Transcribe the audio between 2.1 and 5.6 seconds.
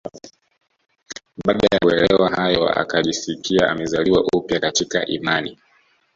hayo akajisikia amezaliwa upya katika imani